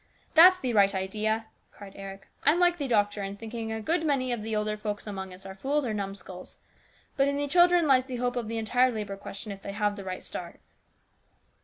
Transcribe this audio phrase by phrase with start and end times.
[0.33, 4.31] "That's the right idea!" cried Eric." I'm like the doctor in thinking a good many
[4.31, 6.57] of the older folks among us are fools or numskulls.
[7.17, 9.95] But in the children lies the hope of the entire labour question if they have
[9.95, 10.59] the right start."